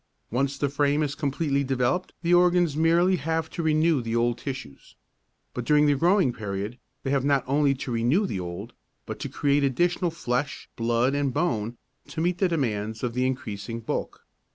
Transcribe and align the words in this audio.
Once 0.31 0.57
the 0.57 0.67
frame 0.67 1.03
is 1.03 1.13
completely 1.13 1.63
developed 1.63 2.11
the 2.23 2.33
organs 2.33 2.75
merely 2.75 3.17
have 3.17 3.51
to 3.51 3.61
renew 3.61 4.01
the 4.01 4.15
old 4.15 4.35
tissues. 4.35 4.95
But 5.53 5.63
during 5.63 5.85
the 5.85 5.93
growing 5.93 6.33
period 6.33 6.79
they 7.03 7.11
have 7.11 7.23
not 7.23 7.43
only 7.45 7.75
to 7.75 7.91
renew 7.91 8.25
the 8.25 8.39
old 8.39 8.73
but 9.05 9.19
to 9.19 9.29
create 9.29 9.63
additional 9.63 10.09
flesh, 10.09 10.67
blood 10.75 11.13
and 11.13 11.31
bone 11.31 11.77
to 12.07 12.19
meet 12.19 12.39
the 12.39 12.49
demands 12.49 13.03
of 13.03 13.13
the 13.13 13.27
increasing 13.27 13.79
bulk. 13.79 14.25